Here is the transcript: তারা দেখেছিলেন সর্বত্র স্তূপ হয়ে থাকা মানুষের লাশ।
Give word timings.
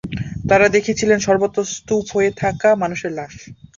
তারা 0.49 0.67
দেখেছিলেন 0.75 1.19
সর্বত্র 1.19 1.59
স্তূপ 1.71 2.05
হয়ে 2.15 2.31
থাকা 2.41 2.69
মানুষের 2.83 3.11
লাশ। 3.13 3.33